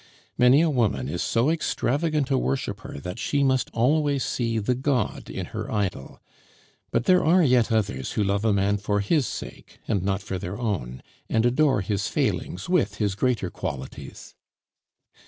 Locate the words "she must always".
3.19-4.25